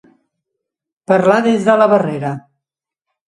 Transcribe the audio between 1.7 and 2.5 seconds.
la barrera.